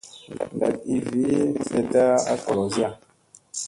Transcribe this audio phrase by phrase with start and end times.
[0.55, 1.27] Ndat i vi
[1.65, 2.91] semiyetta a golozira.